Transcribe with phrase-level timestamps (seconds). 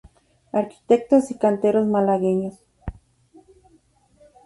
[0.51, 2.55] Arquitectos y canteros malagueños.